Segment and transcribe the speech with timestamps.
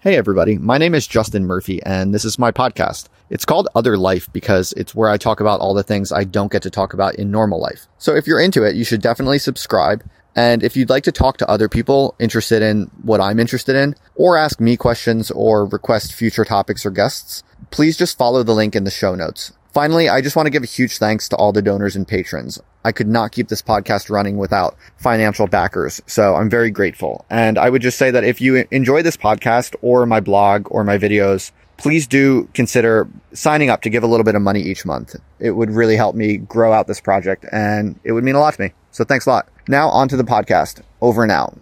[0.00, 3.08] Hey everybody, my name is Justin Murphy and this is my podcast.
[3.30, 6.52] It's called Other Life because it's where I talk about all the things I don't
[6.52, 7.88] get to talk about in normal life.
[7.98, 10.04] So if you're into it, you should definitely subscribe.
[10.36, 13.96] And if you'd like to talk to other people interested in what I'm interested in,
[14.14, 17.42] or ask me questions or request future topics or guests,
[17.72, 19.50] please just follow the link in the show notes.
[19.78, 22.60] Finally, I just want to give a huge thanks to all the donors and patrons.
[22.84, 27.24] I could not keep this podcast running without financial backers, so I'm very grateful.
[27.30, 30.82] And I would just say that if you enjoy this podcast or my blog or
[30.82, 34.84] my videos, please do consider signing up to give a little bit of money each
[34.84, 35.14] month.
[35.38, 38.54] It would really help me grow out this project and it would mean a lot
[38.54, 38.72] to me.
[38.90, 39.48] So thanks a lot.
[39.68, 40.82] Now on to the podcast.
[41.00, 41.56] Over and out.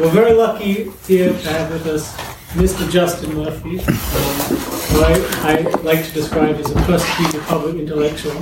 [0.00, 2.88] We're very lucky to have with us Mr.
[2.88, 8.40] Justin Murphy, um, who I, I, like to describe as a persecuted public intellectual.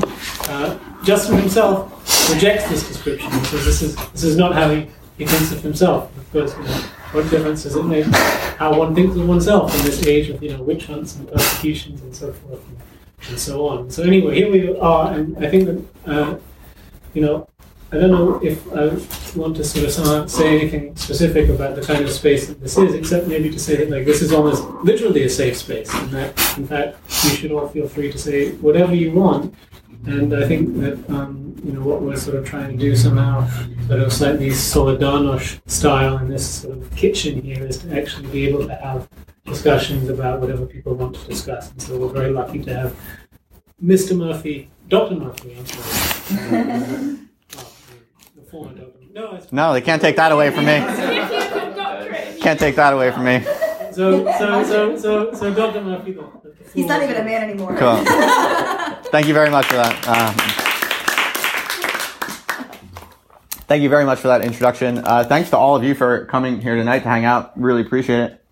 [0.51, 3.30] Uh, Justin himself rejects this description.
[3.30, 6.15] He says this is this is not how he, he thinks of himself.
[6.19, 6.75] Of course, you know,
[7.12, 8.05] what difference does it make
[8.59, 12.02] how one thinks of oneself in this age of you know witch hunts and persecutions
[12.02, 12.76] and so forth and,
[13.30, 13.91] and so on?
[13.91, 16.38] So anyway, here we are, and I think that uh,
[17.15, 17.49] you know
[17.93, 18.87] I don't know if I
[19.38, 22.95] want to sort of say anything specific about the kind of space that this is,
[22.95, 26.29] except maybe to say that like this is almost literally a safe space, and that
[26.57, 29.54] in fact you should all feel free to say whatever you want.
[30.07, 33.46] And I think that um, you know what we're sort of trying to do somehow,
[33.87, 38.48] sort of slightly Solidarność style in this sort of kitchen here, is to actually be
[38.48, 39.07] able to have
[39.45, 41.70] discussions about whatever people want to discuss.
[41.70, 42.96] And so we're very lucky to have
[43.85, 44.16] Mr.
[44.16, 45.16] Murphy, Dr.
[45.16, 45.59] Murphy,
[48.54, 48.92] I'm sorry.
[49.14, 50.78] No, no, they can't take that away from me.
[52.40, 53.42] can't take that away from me.
[53.92, 55.82] So, so, so, so, so, Dr.
[55.82, 56.16] Murphy,
[56.74, 57.76] he's not even a man anymore.
[57.76, 58.02] Cool.
[59.12, 60.04] Thank you very much for that.
[60.06, 60.32] Uh,
[63.66, 64.98] thank you very much for that introduction.
[64.98, 67.53] Uh, thanks to all of you for coming here tonight to hang out.
[67.60, 68.44] Really appreciate it.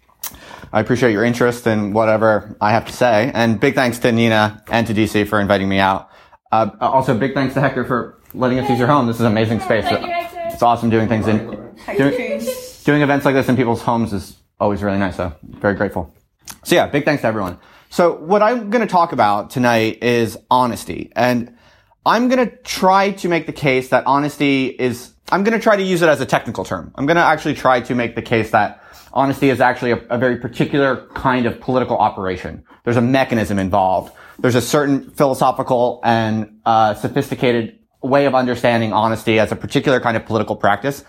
[0.71, 3.31] I appreciate your interest in whatever I have to say.
[3.33, 6.11] And big thanks to Nina and to DC for inviting me out.
[6.53, 9.07] Uh, also, big thanks to Hector for letting us use your home.
[9.07, 9.87] This is an amazing space.
[9.89, 11.39] It's awesome doing things in
[11.97, 12.43] doing,
[12.85, 15.17] doing events like this in people's homes is always really nice.
[15.17, 16.15] So very grateful.
[16.65, 17.59] So yeah, big thanks to everyone.
[17.89, 21.57] So what I'm going to talk about tonight is honesty, and
[22.07, 25.13] I'm going to try to make the case that honesty is.
[25.33, 26.93] I'm going to try to use it as a technical term.
[26.97, 28.83] I'm going to actually try to make the case that
[29.13, 32.65] honesty is actually a, a very particular kind of political operation.
[32.85, 34.13] There's a mechanism involved.
[34.39, 40.17] There's a certain philosophical and uh, sophisticated way of understanding honesty as a particular kind
[40.17, 41.05] of political practice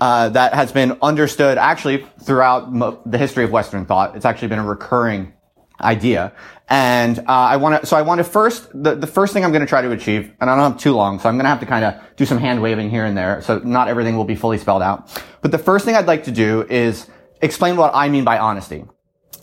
[0.00, 4.16] uh, that has been understood actually throughout mo- the history of Western thought.
[4.16, 5.32] It's actually been a recurring
[5.80, 6.32] idea.
[6.68, 9.52] And uh, I want to, so I want to first, the, the first thing I'm
[9.52, 11.50] going to try to achieve, and I don't have too long, so I'm going to
[11.50, 14.24] have to kind of do some hand waving here and there, so not everything will
[14.24, 15.22] be fully spelled out.
[15.42, 17.06] But the first thing I'd like to do is
[17.40, 18.84] explain what I mean by honesty.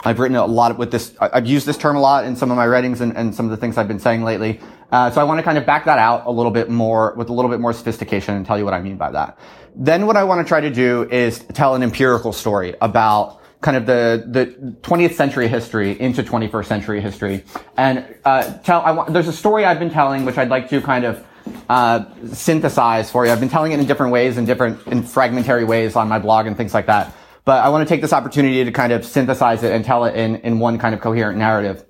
[0.05, 2.57] I've written a lot with this, I've used this term a lot in some of
[2.57, 4.59] my writings and, and some of the things I've been saying lately.
[4.91, 7.29] Uh, so I want to kind of back that out a little bit more with
[7.29, 9.37] a little bit more sophistication and tell you what I mean by that.
[9.75, 13.77] Then what I want to try to do is tell an empirical story about kind
[13.77, 14.45] of the, the
[14.81, 17.43] 20th century history into 21st century history.
[17.77, 20.81] And, uh, tell, I want, there's a story I've been telling, which I'd like to
[20.81, 21.25] kind of,
[21.69, 22.03] uh,
[22.33, 23.31] synthesize for you.
[23.31, 26.45] I've been telling it in different ways, in different, in fragmentary ways on my blog
[26.45, 27.15] and things like that.
[27.45, 30.15] But I want to take this opportunity to kind of synthesize it and tell it
[30.15, 31.85] in, in one kind of coherent narrative.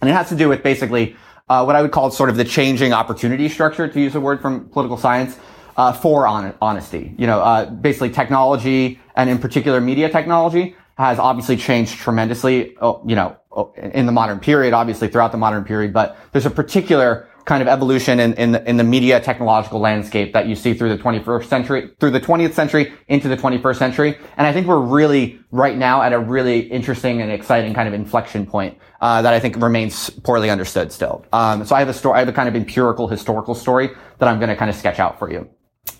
[0.00, 1.16] And it has to do with basically
[1.48, 4.40] uh, what I would call sort of the changing opportunity structure, to use a word
[4.40, 5.38] from political science,
[5.76, 7.14] uh, for on- honesty.
[7.16, 12.76] You know, uh, basically technology and in particular media technology has obviously changed tremendously.
[12.80, 16.46] Oh, you know, oh, in the modern period, obviously throughout the modern period, but there's
[16.46, 20.54] a particular kind of evolution in, in, the, in the media technological landscape that you
[20.54, 24.18] see through the 21st century, through the 20th century into the 21st century.
[24.36, 27.94] And I think we're really right now at a really interesting and exciting kind of
[27.94, 31.24] inflection point, uh, that I think remains poorly understood still.
[31.32, 33.88] Um, so I have a story, I have a kind of empirical historical story
[34.18, 35.48] that I'm going to kind of sketch out for you.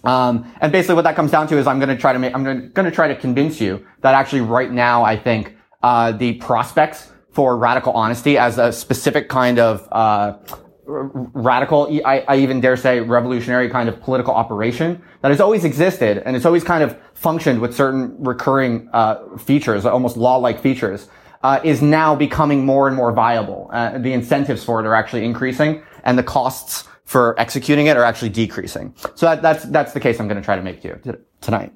[0.04, 2.34] Um, and basically what that comes down to is I'm going to try to make,
[2.34, 6.34] I'm going to try to convince you that actually right now I think, uh, the
[6.34, 10.36] prospects for radical honesty as a specific kind of, uh,
[10.88, 16.22] radical, I, I, even dare say revolutionary kind of political operation that has always existed
[16.24, 21.08] and it's always kind of functioned with certain recurring uh, features, almost law-like features,
[21.42, 23.68] uh, is now becoming more and more viable.
[23.70, 28.04] Uh, the incentives for it are actually increasing and the costs for executing it are
[28.04, 28.94] actually decreasing.
[29.14, 31.72] So that, that's, that's the case I'm going to try to make to you tonight.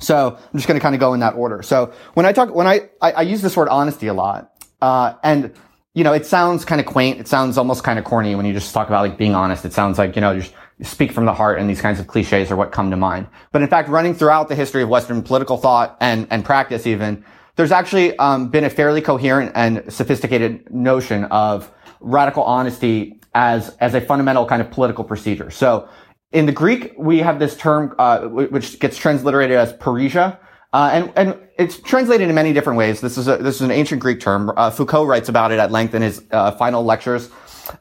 [0.00, 1.62] So I'm just going to kind of go in that order.
[1.62, 5.14] So when I talk, when I, I, I use this word honesty a lot, uh,
[5.22, 5.54] and
[5.96, 7.18] you know, it sounds kind of quaint.
[7.18, 9.64] It sounds almost kind of corny when you just talk about like being honest.
[9.64, 10.52] It sounds like, you know, just
[10.82, 13.26] speak from the heart and these kinds of cliches are what come to mind.
[13.50, 17.24] But in fact, running throughout the history of Western political thought and, and practice even,
[17.56, 23.94] there's actually um, been a fairly coherent and sophisticated notion of radical honesty as as
[23.94, 25.50] a fundamental kind of political procedure.
[25.50, 25.88] So
[26.30, 30.38] in the Greek, we have this term uh, which gets transliterated as parrhesia,
[30.72, 33.00] uh, and and it's translated in many different ways.
[33.00, 34.52] This is a, this is an ancient Greek term.
[34.56, 37.30] Uh, Foucault writes about it at length in his uh, final lectures.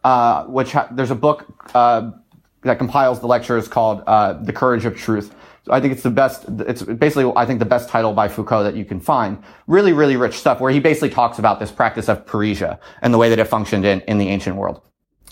[0.03, 1.45] Uh, which ha- there's a book
[1.75, 2.09] uh,
[2.61, 3.99] that compiles the lectures called
[4.45, 5.35] "The Courage of Truth."
[5.65, 6.45] So I think it's the best.
[6.67, 9.43] It's basically I think the best title by Foucault that you can find.
[9.67, 13.17] Really, really rich stuff where he basically talks about this practice of parrhesia and the
[13.17, 14.81] way that it functioned in in the ancient world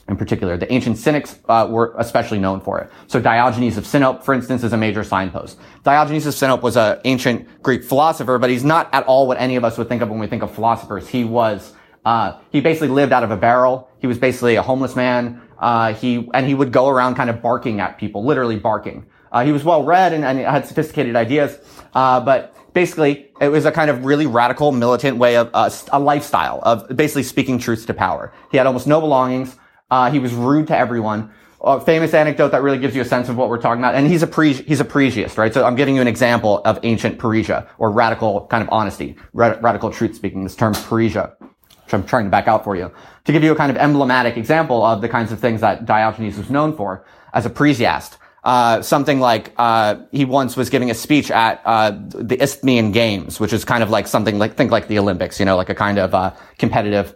[0.08, 0.58] in particular.
[0.58, 2.90] The ancient Cynics uh, were especially known for it.
[3.08, 5.58] So Diogenes of Sinope, for instance, is a major signpost.
[5.84, 9.56] Diogenes of Sinope was an ancient Greek philosopher, but he's not at all what any
[9.56, 11.08] of us would think of when we think of philosophers.
[11.08, 11.74] He was,
[12.04, 13.90] uh, he basically lived out of a barrel.
[14.00, 15.42] He was basically a homeless man.
[15.58, 19.06] Uh, he, and he would go around kind of barking at people, literally barking.
[19.32, 21.58] Uh, he was well read and, and, had sophisticated ideas,
[21.96, 26.00] uh, but basically it was a kind of really radical militant way of uh, a
[26.00, 28.34] lifestyle of basically speaking truth to power.
[28.52, 29.56] He had almost no belongings.
[29.94, 31.32] Uh, he was rude to everyone.
[31.62, 33.94] A famous anecdote that really gives you a sense of what we're talking about.
[33.94, 35.54] And he's a pre, he's a Parrhesiast, right?
[35.54, 39.92] So I'm giving you an example of ancient Parrhesia or radical kind of honesty, radical
[39.92, 40.44] truth speaking.
[40.44, 42.92] This term Parrhesia, which I'm trying to back out for you
[43.26, 46.40] to give you a kind of emblematic example of the kinds of things that Diogenes
[46.40, 48.18] was known for as a Parrhesiast.
[48.44, 53.40] Uh, something like uh, he once was giving a speech at uh, the Isthmian Games,
[53.40, 55.76] which is kind of like something like think like the Olympics, you know, like a
[55.76, 57.16] kind of uh, competitive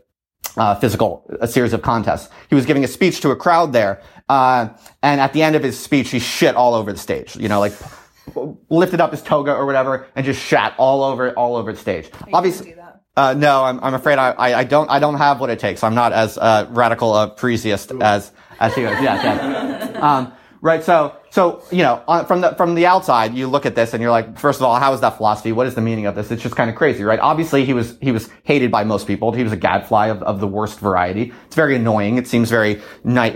[0.58, 2.30] uh, physical, a series of contests.
[2.50, 4.70] He was giving a speech to a crowd there, uh,
[5.02, 7.36] and at the end of his speech, he shit all over the stage.
[7.36, 7.74] You know, like
[8.70, 12.10] lifted up his toga or whatever and just shat all over all over the stage.
[12.34, 12.76] Obviously.
[13.16, 15.84] Uh, no, I'm, I'm afraid I, I, I, don't I don't have what it takes.
[15.84, 18.98] I'm not as uh, radical a Parrhesiast as as he was.
[19.02, 19.98] Yes, yes.
[20.04, 20.32] Um,
[20.62, 20.84] right.
[20.84, 24.12] So so, you know, from the, from the outside, you look at this and you're
[24.12, 25.52] like, first of all, how is that philosophy?
[25.52, 26.32] What is the meaning of this?
[26.32, 27.20] It's just kind of crazy, right?
[27.20, 29.32] Obviously, he was, he was hated by most people.
[29.32, 31.34] He was a gadfly of, of the worst variety.
[31.46, 32.18] It's very annoying.
[32.18, 32.82] It seems very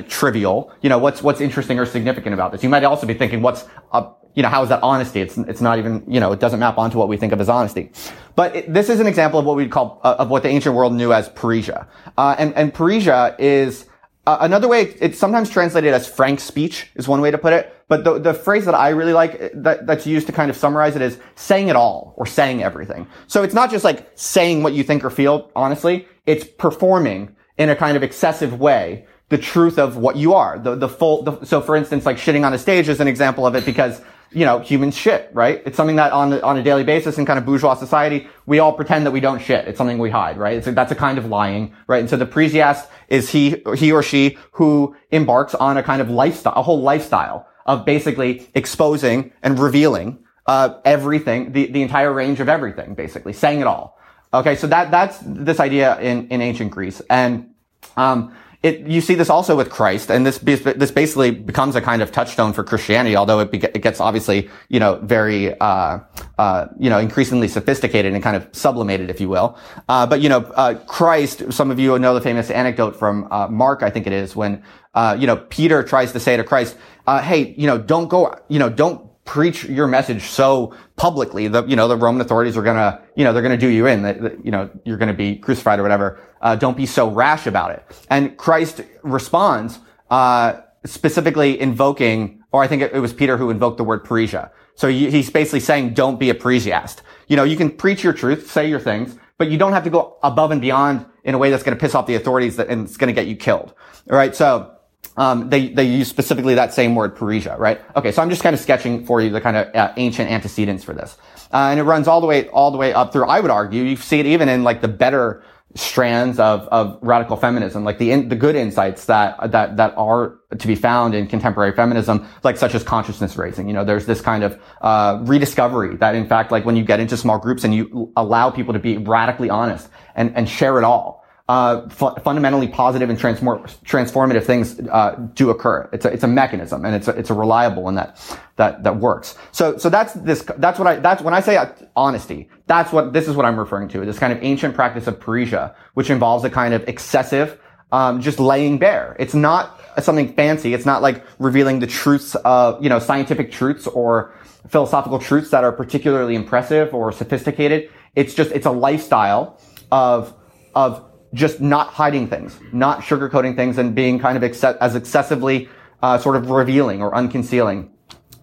[0.07, 0.73] trivial.
[0.81, 2.63] You know, what's, what's interesting or significant about this?
[2.63, 5.19] You might also be thinking, what's, uh, you know, how is that honesty?
[5.19, 7.49] It's, it's not even, you know, it doesn't map onto what we think of as
[7.49, 7.91] honesty.
[8.35, 10.73] But it, this is an example of what we'd call, uh, of what the ancient
[10.73, 11.85] world knew as parrhesia.
[12.17, 13.85] Uh, and, and parrhesia is,
[14.27, 17.75] uh, another way, it's sometimes translated as frank speech is one way to put it.
[17.87, 20.95] But the, the phrase that I really like that, that's used to kind of summarize
[20.95, 23.07] it is saying it all or saying everything.
[23.27, 26.07] So it's not just like saying what you think or feel, honestly.
[26.25, 30.59] It's performing in a kind of excessive way the truth of what you are.
[30.59, 33.47] The, the full, the, so for instance, like shitting on a stage is an example
[33.47, 34.01] of it because
[34.31, 35.61] you know, humans shit, right?
[35.65, 38.71] It's something that on, on a daily basis in kind of bourgeois society, we all
[38.71, 39.67] pretend that we don't shit.
[39.67, 40.57] It's something we hide, right?
[40.57, 41.99] It's a, that's a kind of lying, right?
[41.99, 46.09] And so the Parrhesiast is he, he or she who embarks on a kind of
[46.09, 52.39] lifestyle, a whole lifestyle of basically exposing and revealing, uh, everything, the, the entire range
[52.39, 53.99] of everything, basically, saying it all.
[54.33, 57.01] Okay, so that, that's this idea in, in ancient Greece.
[57.09, 57.53] And,
[57.97, 62.03] um, it, you see this also with Christ, and this this basically becomes a kind
[62.03, 65.99] of touchstone for Christianity, although it, be, it gets obviously you know very uh,
[66.37, 69.57] uh, you know increasingly sophisticated and kind of sublimated, if you will.
[69.89, 73.47] Uh, but you know uh, Christ, some of you know the famous anecdote from uh,
[73.47, 74.63] Mark, I think it is, when
[74.93, 76.77] uh, you know Peter tries to say to Christ,
[77.07, 81.75] "Hey, you know, don't go, you know, don't preach your message so publicly that, you
[81.75, 84.51] know the roman authorities are gonna you know they're gonna do you in that you
[84.51, 86.19] know you're gonna be crucified or whatever.
[86.41, 87.85] Uh, don't be so rash about it.
[88.09, 89.79] And christ responds
[90.09, 94.87] uh, specifically invoking or i think it, was peter who invoked the word parrhesia so
[94.87, 98.67] he's basically saying don't be a parrhesiast you know you can preach your truth say
[98.67, 101.63] your things but you don't have to go above and beyond in a way that's
[101.63, 103.73] going to piss off the authorities that, and it's going to get you killed.
[104.09, 104.75] All right so
[105.17, 107.81] um, they, they use specifically that same word, Parrhesia, right?
[107.95, 110.83] Okay, so I'm just kind of sketching for you the kind of uh, ancient antecedents
[110.83, 111.17] for this.
[111.53, 113.83] Uh, and it runs all the way, all the way up through, I would argue,
[113.83, 115.43] you see it even in like the better
[115.75, 120.37] strands of, of radical feminism, like the, in, the good insights that, that, that are
[120.57, 123.67] to be found in contemporary feminism, like such as consciousness raising.
[123.67, 126.99] You know, there's this kind of, uh, rediscovery that in fact, like when you get
[126.99, 130.83] into small groups and you allow people to be radically honest and, and share it
[130.83, 131.20] all,
[131.51, 135.89] uh, fu- fundamentally positive and transform- transformative things uh, do occur.
[135.91, 138.17] It's a, it's a mechanism, and it's a, it's a reliable one that
[138.55, 139.35] that that works.
[139.51, 141.61] So so that's this that's what I that's when I say
[141.93, 142.47] honesty.
[142.67, 144.05] That's what this is what I'm referring to.
[144.05, 147.59] This kind of ancient practice of parrhesia, which involves a kind of excessive,
[147.91, 149.17] um, just laying bare.
[149.19, 150.73] It's not something fancy.
[150.73, 154.33] It's not like revealing the truths of you know scientific truths or
[154.69, 157.89] philosophical truths that are particularly impressive or sophisticated.
[158.15, 159.59] It's just it's a lifestyle
[159.91, 160.33] of
[160.73, 165.69] of just not hiding things, not sugarcoating things, and being kind of as excessively
[166.01, 167.89] uh, sort of revealing or unconcealing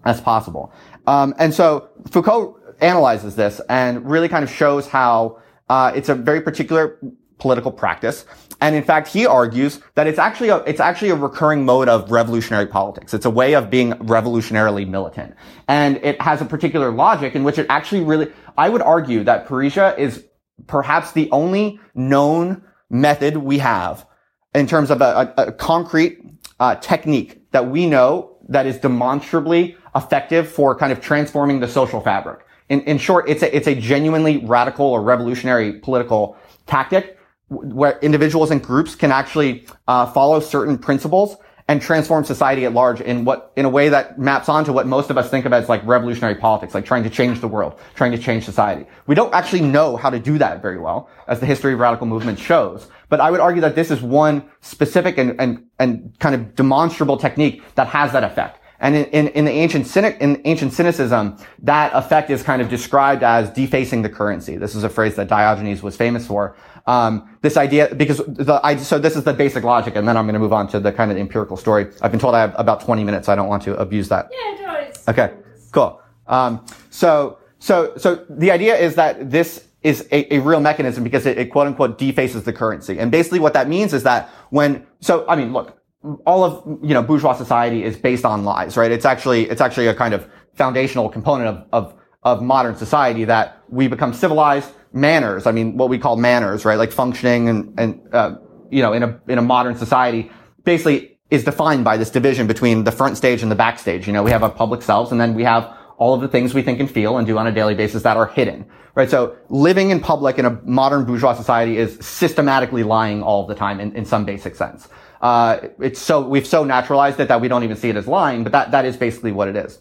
[0.05, 0.73] as possible.
[1.07, 6.15] Um, and so Foucault analyzes this and really kind of shows how uh, it's a
[6.15, 6.99] very particular
[7.37, 8.25] political practice.
[8.61, 12.11] And in fact, he argues that it's actually a, it's actually a recurring mode of
[12.11, 13.13] revolutionary politics.
[13.13, 15.35] It's a way of being revolutionarily militant.
[15.67, 19.47] And it has a particular logic in which it actually really, I would argue that
[19.47, 20.25] Parrhesia is
[20.67, 24.05] perhaps the only known method we have
[24.53, 26.19] in terms of a, a, a concrete
[26.59, 32.01] uh, technique that we know that is demonstrably effective for kind of transforming the social
[32.01, 32.45] fabric.
[32.69, 37.17] In, in short, it's a, it's a genuinely radical or revolutionary political tactic
[37.49, 41.37] where individuals and groups can actually uh, follow certain principles
[41.69, 45.11] and transform society at large in what in a way that maps onto what most
[45.11, 48.11] of us think of as like revolutionary politics, like trying to change the world, trying
[48.11, 48.87] to change society.
[49.05, 52.07] We don't actually know how to do that very well, as the history of radical
[52.07, 52.87] movements shows.
[53.07, 57.17] But I would argue that this is one specific and and, and kind of demonstrable
[57.17, 58.58] technique that has that effect.
[58.81, 62.69] And in, in, in, the ancient cynic, in ancient cynicism, that effect is kind of
[62.69, 64.55] described as defacing the currency.
[64.55, 66.55] This is a phrase that Diogenes was famous for.
[66.87, 70.25] Um, this idea, because the, I, so this is the basic logic, and then I'm
[70.25, 71.87] going to move on to the kind of empirical story.
[72.01, 73.25] I've been told I have about 20 minutes.
[73.25, 74.29] So I don't want to abuse that.
[74.31, 75.33] Yeah, no, it's Okay,
[75.71, 76.01] cool.
[76.27, 81.25] Um, so, so, so the idea is that this is a, a real mechanism because
[81.25, 82.99] it, it quote unquote defaces the currency.
[82.99, 85.78] And basically what that means is that when, so, I mean, look,
[86.25, 88.91] all of, you know, bourgeois society is based on lies, right?
[88.91, 93.61] It's actually, it's actually a kind of foundational component of, of, of modern society that
[93.69, 95.45] we become civilized manners.
[95.45, 96.77] I mean, what we call manners, right?
[96.77, 98.35] Like functioning and, and, uh,
[98.69, 100.31] you know, in a, in a modern society
[100.63, 104.07] basically is defined by this division between the front stage and the backstage.
[104.07, 106.53] You know, we have our public selves and then we have all of the things
[106.53, 108.65] we think and feel and do on a daily basis that are hidden,
[108.95, 109.09] right?
[109.09, 113.81] So living in public in a modern bourgeois society is systematically lying all the time
[113.81, 114.87] in, in some basic sense.
[115.21, 118.43] Uh, it's so, we've so naturalized it that we don't even see it as lying,
[118.43, 119.79] but that, that is basically what it is.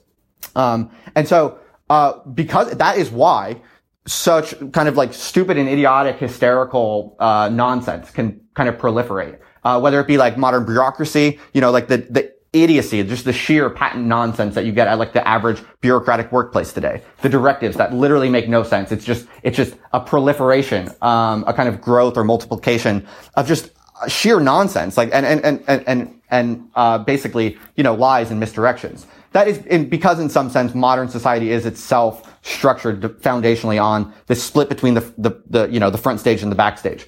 [0.57, 1.59] Um, and so,
[1.91, 3.61] uh, because that is why
[4.07, 9.39] such kind of like stupid and idiotic hysterical, uh, nonsense can kind of proliferate.
[9.65, 13.33] Uh, whether it be like modern bureaucracy, you know, like the, the idiocy, just the
[13.33, 17.03] sheer patent nonsense that you get at like the average bureaucratic workplace today.
[17.23, 18.93] The directives that literally make no sense.
[18.93, 23.71] It's just, it's just a proliferation, um, a kind of growth or multiplication of just
[24.07, 28.41] sheer nonsense, like, and, and, and, and, and, and uh, basically, you know, lies and
[28.43, 29.07] misdirections.
[29.33, 34.35] That is in, because in some sense, modern society is itself structured foundationally on the
[34.35, 37.07] split between the, the, the, you know, the front stage and the backstage.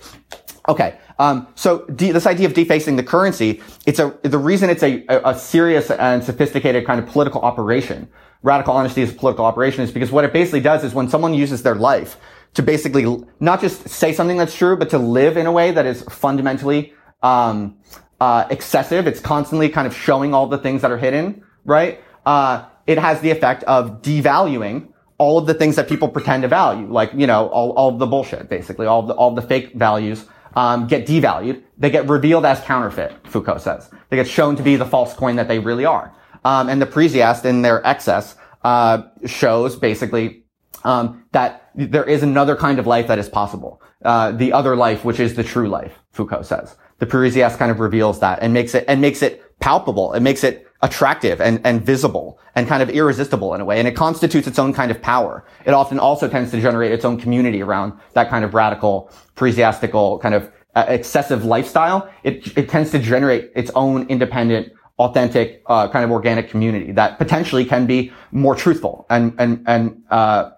[0.68, 0.98] Okay.
[1.18, 5.04] Um, so de- this idea of defacing the currency, it's a, the reason it's a,
[5.08, 8.08] a, a serious and sophisticated kind of political operation.
[8.42, 11.34] Radical honesty is a political operation is because what it basically does is when someone
[11.34, 12.16] uses their life
[12.54, 15.86] to basically not just say something that's true, but to live in a way that
[15.86, 16.92] is fundamentally,
[17.22, 17.76] um,
[18.20, 19.06] uh, excessive.
[19.06, 22.00] It's constantly kind of showing all the things that are hidden, right?
[22.26, 24.88] Uh, it has the effect of devaluing
[25.18, 28.06] all of the things that people pretend to value, like, you know, all, all the
[28.06, 30.24] bullshit, basically, all the, all the fake values,
[30.56, 31.62] um, get devalued.
[31.76, 33.90] They get revealed as counterfeit, Foucault says.
[34.08, 36.14] They get shown to be the false coin that they really are.
[36.42, 40.44] Um, and the Parrhesiast in their excess, uh, shows basically,
[40.84, 43.82] um, that there is another kind of life that is possible.
[44.04, 46.76] Uh, the other life, which is the true life, Foucault says.
[46.98, 50.12] The Parrhesiast kind of reveals that and makes it, and makes it palpable.
[50.12, 53.78] It makes it attractive and, and visible and kind of irresistible in a way.
[53.78, 55.44] And it constitutes its own kind of power.
[55.66, 60.20] It often also tends to generate its own community around that kind of radical, Parrhesiastical
[60.20, 62.10] kind of uh, excessive lifestyle.
[62.22, 67.18] It, it tends to generate its own independent, authentic, uh, kind of organic community that
[67.18, 70.50] potentially can be more truthful and, and, and, uh,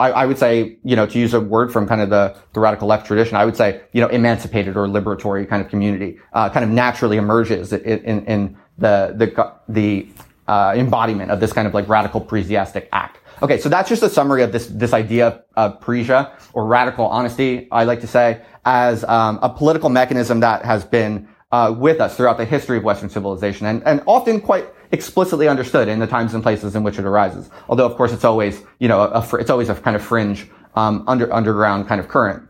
[0.00, 2.60] I, I, would say, you know, to use a word from kind of the, the
[2.60, 6.50] radical left tradition, I would say, you know, emancipated or liberatory kind of community, uh,
[6.50, 10.08] kind of naturally emerges in, in, in the, the, the,
[10.46, 13.18] uh, embodiment of this kind of like radical Parrhesiastic act.
[13.42, 17.68] Okay, so that's just a summary of this, this idea of Parrhesia or radical honesty,
[17.72, 22.16] I like to say, as, um, a political mechanism that has been, uh, with us
[22.16, 26.34] throughout the history of Western civilization and, and often quite explicitly understood in the times
[26.34, 27.50] and places in which it arises.
[27.68, 31.04] Although, of course, it's always, you know, a, it's always a kind of fringe, um,
[31.06, 32.48] under, underground kind of current.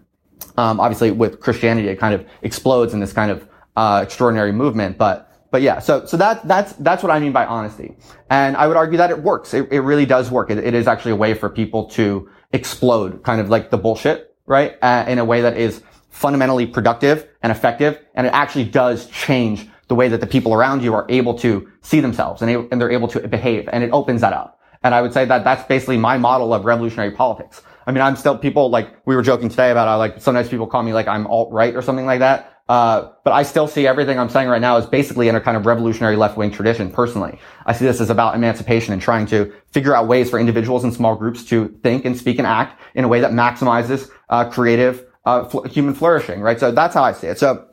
[0.57, 4.99] Um, obviously with Christianity, it kind of explodes in this kind of, uh, extraordinary movement,
[4.99, 7.97] but, but yeah, so, so that, that's, that's what I mean by honesty.
[8.31, 9.55] And I would argue that it works.
[9.55, 10.51] It, it really does work.
[10.51, 14.35] It, it is actually a way for people to explode kind of like the bullshit,
[14.47, 14.77] right?
[14.83, 15.83] Uh, in a way that is
[16.15, 18.01] fundamentally productive and effective.
[18.15, 21.69] And it actually does change the way that the people around you are able to
[21.83, 23.69] see themselves and, and they're able to behave.
[23.73, 24.61] And it opens that up.
[24.85, 27.63] And I would say that that's basically my model of revolutionary politics.
[27.87, 30.69] I mean, I'm still people like we were joking today about how like sometimes people
[30.69, 32.51] call me like I'm alt right or something like that.
[32.69, 35.57] Uh, but I still see everything I'm saying right now as basically in a kind
[35.57, 37.39] of revolutionary left-wing tradition, personally.
[37.67, 40.95] I see this as about emancipation and trying to figure out ways for individuals and
[40.95, 45.05] small groups to think and speak and act in a way that maximizes, uh, creative,
[45.25, 46.59] uh, fl- human flourishing, right?
[46.59, 47.39] So that's how I see it.
[47.39, 47.67] So,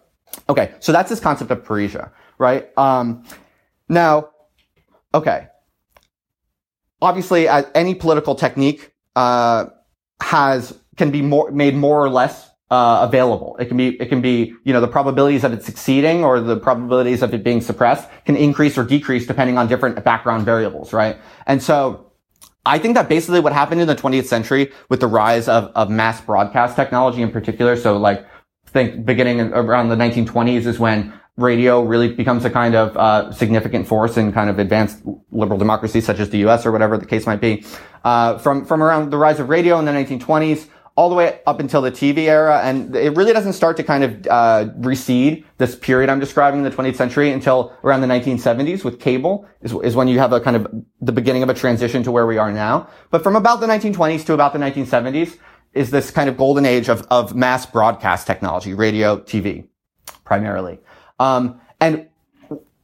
[0.50, 0.74] okay.
[0.79, 2.70] So that's this concept of Parrhesia, right?
[2.77, 3.25] Um,
[3.89, 4.29] now,
[5.13, 5.48] okay.
[7.01, 9.65] Obviously, uh, any political technique, uh,
[10.22, 13.58] has, can be more, made more or less uh, available.
[13.60, 16.55] It can be, it can be, you know, the probabilities of it succeeding or the
[16.55, 21.17] probabilities of it being suppressed can increase or decrease depending on different background variables, right?
[21.48, 22.11] And so
[22.65, 25.89] I think that basically what happened in the 20th century with the rise of, of
[25.89, 27.75] mass broadcast technology in particular.
[27.75, 28.25] So like,
[28.72, 33.88] think beginning around the 1920s is when radio really becomes a kind of uh, significant
[33.88, 35.01] force in kind of advanced
[35.32, 36.65] liberal democracies such as the U.S.
[36.65, 37.65] or whatever the case might be.
[38.03, 41.60] Uh, from from around the rise of radio in the 1920s all the way up
[41.60, 45.75] until the TV era, and it really doesn't start to kind of uh, recede this
[45.75, 49.95] period I'm describing in the 20th century until around the 1970s with cable is, is
[49.95, 50.67] when you have a kind of
[51.00, 52.89] the beginning of a transition to where we are now.
[53.10, 55.38] But from about the 1920s to about the 1970s
[55.74, 59.67] is this kind of golden age of, of mass broadcast technology, radio, TV,
[60.25, 60.79] primarily.
[61.19, 62.07] Um, and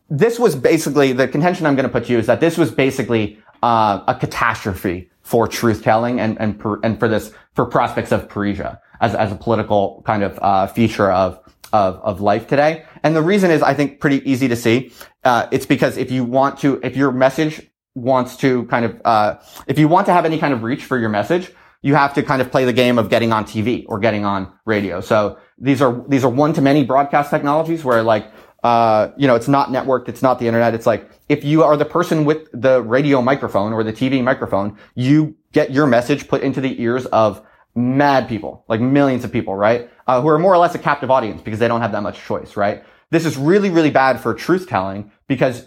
[0.09, 2.71] this was basically the contention I'm going to put to you is that this was
[2.71, 8.11] basically uh, a catastrophe for truth telling and and per, and for this for prospects
[8.11, 11.39] of Parrhesia as as a political kind of uh, feature of
[11.73, 12.85] of of life today.
[13.03, 14.91] And the reason is I think pretty easy to see.
[15.23, 19.35] Uh, it's because if you want to, if your message wants to kind of, uh,
[19.65, 22.23] if you want to have any kind of reach for your message, you have to
[22.23, 25.01] kind of play the game of getting on TV or getting on radio.
[25.01, 28.31] So these are these are one to many broadcast technologies where like
[28.67, 30.09] uh, you know, it's not networked.
[30.09, 30.73] It's not the internet.
[30.73, 34.77] It's like, if you are the person with the radio microphone or the TV microphone,
[34.93, 37.41] you get your message put into the ears of
[37.75, 39.89] mad people, like millions of people, right?
[40.05, 42.19] Uh, who are more or less a captive audience because they don't have that much
[42.25, 42.83] choice, right?
[43.09, 45.65] This is really, really bad for truth telling because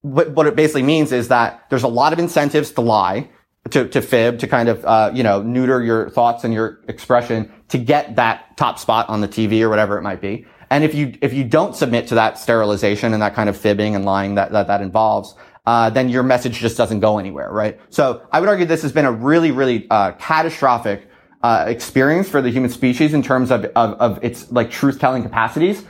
[0.00, 3.28] what, what it basically means is that there's a lot of incentives to lie,
[3.70, 7.52] to, to fib, to kind of, uh, you know, neuter your thoughts and your expression
[7.68, 10.44] to get that top spot on the TV or whatever it might be.
[10.74, 13.94] And if you, if you don't submit to that sterilization and that kind of fibbing
[13.94, 17.78] and lying that, that, that involves, uh, then your message just doesn't go anywhere, right?
[17.90, 21.08] So I would argue this has been a really, really, uh, catastrophic,
[21.44, 25.22] uh, experience for the human species in terms of, of, of its like truth telling
[25.22, 25.84] capacities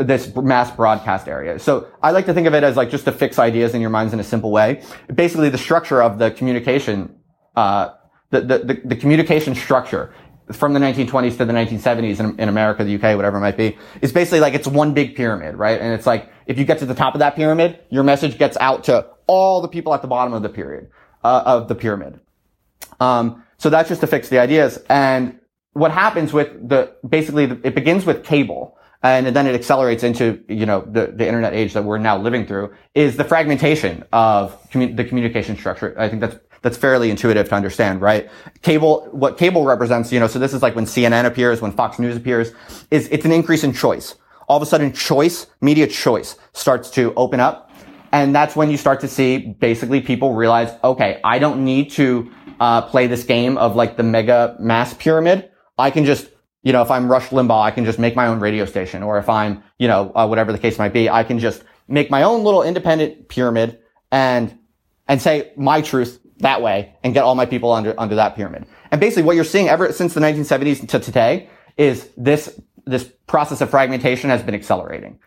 [0.00, 1.60] this mass broadcast area.
[1.60, 3.90] So I like to think of it as like just to fix ideas in your
[3.90, 4.82] minds in a simple way.
[5.14, 7.14] Basically, the structure of the communication,
[7.54, 7.90] uh,
[8.30, 10.12] the, the, the, the, communication structure
[10.52, 13.78] from the 1920s to the 1970s in, in, America, the UK, whatever it might be,
[14.02, 15.80] is basically like it's one big pyramid, right?
[15.80, 18.56] And it's like if you get to the top of that pyramid, your message gets
[18.58, 20.90] out to all the people at the bottom of the period
[21.22, 22.20] uh, of the pyramid.
[23.00, 24.78] Um, so that's just to fix the ideas.
[24.88, 25.40] And
[25.72, 28.78] what happens with the basically it begins with cable.
[29.02, 32.46] And then it accelerates into, you know, the, the internet age that we're now living
[32.46, 35.94] through is the fragmentation of the communication structure.
[35.98, 38.30] I think that's that's fairly intuitive to understand, right?
[38.62, 41.98] Cable, what cable represents, you know, so this is like when CNN appears, when Fox
[41.98, 42.52] News appears,
[42.90, 44.14] is it's an increase in choice.
[44.48, 47.70] All of a sudden, choice, media choice starts to open up.
[48.12, 52.30] And that's when you start to see basically people realize, okay, I don't need to
[52.58, 55.50] uh, play this game of like the mega mass pyramid.
[55.76, 56.30] I can just,
[56.62, 59.02] you know, if I'm Rush Limbaugh, I can just make my own radio station.
[59.02, 62.10] Or if I'm, you know, uh, whatever the case might be, I can just make
[62.10, 64.58] my own little independent pyramid and,
[65.06, 68.66] and say my truth that way and get all my people under, under that pyramid.
[68.90, 73.60] And basically what you're seeing ever since the 1970s to today is this, this process
[73.60, 75.18] of fragmentation has been accelerating.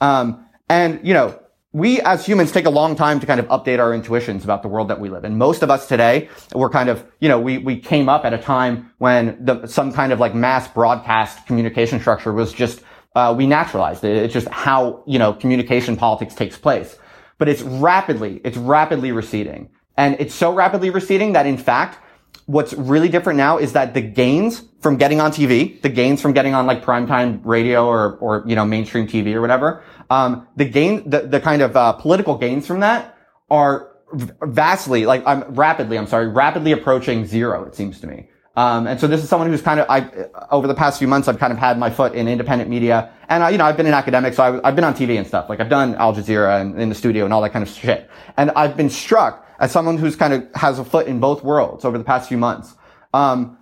[0.00, 1.38] Um, and, you know,
[1.72, 4.68] we as humans take a long time to kind of update our intuitions about the
[4.68, 5.38] world that we live in.
[5.38, 8.38] Most of us today, we're kind of, you know, we, we came up at a
[8.38, 12.82] time when the, some kind of like mass broadcast communication structure was just,
[13.14, 14.16] uh, we naturalized it.
[14.16, 16.98] It's just how, you know, communication politics takes place.
[17.38, 19.70] But it's rapidly, it's rapidly receding.
[19.96, 21.98] And it's so rapidly receding that in fact,
[22.46, 26.32] what's really different now is that the gains from getting on TV, the gains from
[26.32, 30.64] getting on like primetime radio or, or, you know, mainstream TV or whatever, um, the
[30.64, 33.16] gain, the, the kind of, uh, political gains from that
[33.50, 38.28] are vastly, like, I'm rapidly, I'm sorry, rapidly approaching zero, it seems to me.
[38.54, 40.10] Um, and so this is someone who's kind of, I,
[40.50, 43.42] over the past few months, I've kind of had my foot in independent media and,
[43.42, 45.48] I, you know, I've been an academic, so I, have been on TV and stuff.
[45.48, 48.10] Like I've done Al Jazeera and in the studio and all that kind of shit.
[48.36, 51.84] And I've been struck as someone who's kind of has a foot in both worlds
[51.84, 52.74] over the past few months,
[53.14, 53.56] um,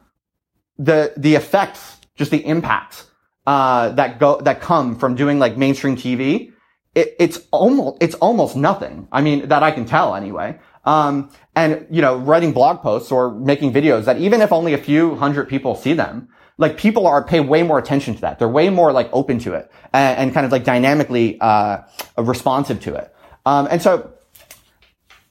[0.79, 3.07] the the effects, just the impacts
[3.47, 6.53] uh, that go that come from doing like mainstream TV,
[6.95, 9.09] it, it's almost it's almost nothing.
[9.13, 10.59] I mean, that I can tell anyway.
[10.87, 14.79] Um, and you know, writing blog posts or making videos that even if only a
[14.79, 18.39] few hundred people see them, like people are pay way more attention to that.
[18.39, 21.83] They're way more like open to it and, and kind of like dynamically uh,
[22.17, 23.15] responsive to it.
[23.45, 24.15] Um, and so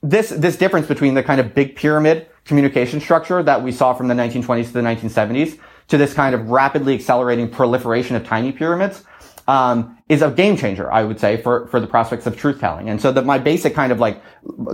[0.01, 4.07] this this difference between the kind of big pyramid communication structure that we saw from
[4.07, 5.59] the 1920s to the 1970s
[5.89, 9.03] to this kind of rapidly accelerating proliferation of tiny pyramids
[9.47, 12.89] um, is a game changer, I would say, for for the prospects of truth telling.
[12.89, 14.21] And so that my basic kind of like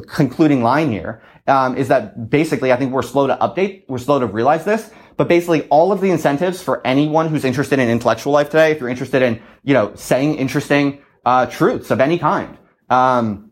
[0.08, 4.20] concluding line here um, is that basically I think we're slow to update, we're slow
[4.20, 8.34] to realize this, but basically all of the incentives for anyone who's interested in intellectual
[8.34, 12.58] life today, if you're interested in you know saying interesting uh, truths of any kind.
[12.90, 13.45] Um,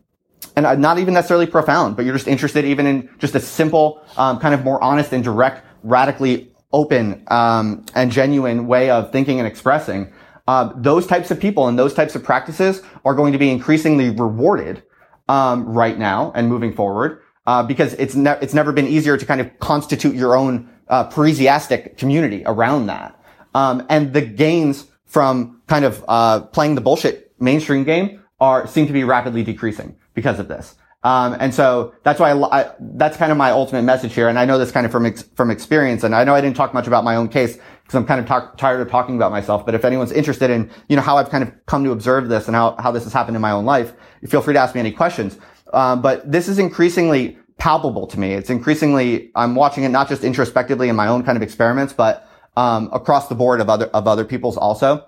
[0.56, 4.40] and not even necessarily profound, but you're just interested even in just a simple, um,
[4.40, 9.48] kind of more honest and direct, radically open um, and genuine way of thinking and
[9.48, 10.12] expressing.
[10.48, 14.10] Uh, those types of people and those types of practices are going to be increasingly
[14.10, 14.84] rewarded
[15.30, 19.26] um, right now and moving forward uh, because it's ne- it's never been easier to
[19.26, 23.18] kind of constitute your own uh, Parrhesiastic community around that.
[23.56, 28.88] Um, and the gains from kind of uh, playing the bullshit mainstream game are seem
[28.88, 30.76] to be rapidly decreasing because of this.
[31.04, 34.30] Um, and so that's why I, I, that's kind of my ultimate message here.
[34.30, 36.04] And I know this kind of from ex, from experience.
[36.04, 38.26] And I know I didn't talk much about my own case because I'm kind of
[38.26, 39.66] talk, tired of talking about myself.
[39.66, 42.48] But if anyone's interested in you know how I've kind of come to observe this
[42.48, 43.94] and how how this has happened in my own life,
[44.28, 45.38] feel free to ask me any questions.
[45.74, 48.34] Um, but this is increasingly palpable to me.
[48.34, 52.30] It's increasingly I'm watching it not just introspectively in my own kind of experiments, but
[52.56, 55.06] um, across the board of other of other people's also.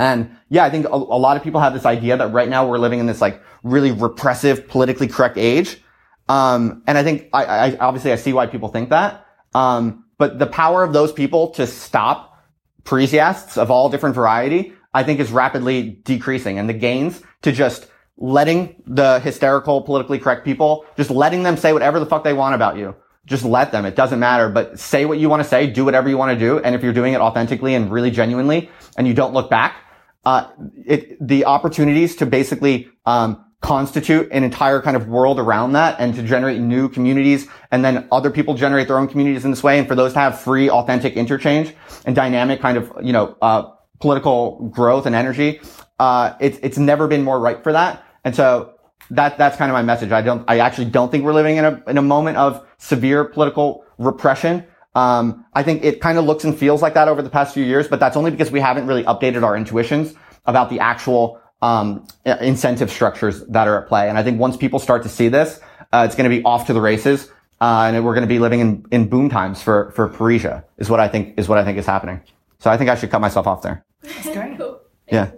[0.00, 2.66] And yeah, I think a, a, lot of people have this idea that right now
[2.66, 5.82] we're living in this like really repressive, politically correct age.
[6.26, 9.26] Um, and I think I, I, obviously I see why people think that.
[9.52, 12.38] Um, but the power of those people to stop
[12.84, 16.58] Parrhesiasts of all different variety, I think is rapidly decreasing.
[16.58, 17.86] And the gains to just
[18.16, 22.54] letting the hysterical, politically correct people, just letting them say whatever the fuck they want
[22.54, 22.96] about you.
[23.26, 23.84] Just let them.
[23.84, 26.38] It doesn't matter, but say what you want to say, do whatever you want to
[26.38, 26.58] do.
[26.58, 29.76] And if you're doing it authentically and really genuinely and you don't look back,
[30.24, 30.48] uh,
[30.86, 36.14] it, the opportunities to basically, um, constitute an entire kind of world around that and
[36.14, 39.78] to generate new communities and then other people generate their own communities in this way
[39.78, 41.74] and for those to have free authentic interchange
[42.06, 45.60] and dynamic kind of you know uh, political growth and energy
[46.00, 48.02] uh, it's it's never been more ripe for that.
[48.24, 48.72] And so
[49.10, 50.10] that that's kind of my message.
[50.10, 53.24] I don't i actually don't think we're living in a in a moment of severe
[53.24, 57.30] political repression um, i think it kind of looks and feels like that over the
[57.30, 60.14] past few years but that's only because we haven't really updated our intuitions
[60.46, 64.08] about the actual um, incentive structures that are at play.
[64.08, 65.60] And I think once people start to see this,
[65.92, 67.30] uh, it's going to be off to the races.
[67.60, 70.88] Uh, and we're going to be living in, in boom times for, for Parrhesia is
[70.88, 72.22] what I think, is what I think is happening.
[72.58, 73.84] So I think I should cut myself off there.
[74.02, 74.56] That's great.
[74.58, 74.80] Cool.
[75.10, 75.32] Yeah.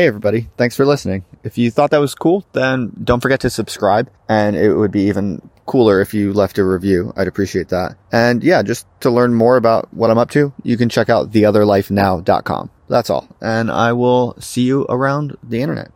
[0.00, 1.26] Hey everybody, thanks for listening.
[1.44, 5.08] If you thought that was cool, then don't forget to subscribe and it would be
[5.08, 7.12] even cooler if you left a review.
[7.18, 7.98] I'd appreciate that.
[8.10, 11.32] And yeah, just to learn more about what I'm up to, you can check out
[11.32, 12.70] theotherlifenow.com.
[12.88, 13.28] That's all.
[13.42, 15.92] And I will see you around the internet.